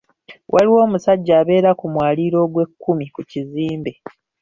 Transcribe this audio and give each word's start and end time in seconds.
Waliwo 0.53 0.77
omusajja 0.87 1.33
abeera 1.41 1.71
ku 1.79 1.85
mwaliiro 1.93 2.37
ogwekkumi 2.45 3.05
ku 3.15 3.21
kizimbe. 3.29 3.91